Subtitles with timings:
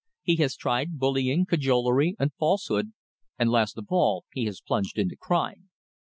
[0.23, 2.93] He has tried bullying, cajolery, and false hood,
[3.37, 5.69] and last of all he has plunged into crime.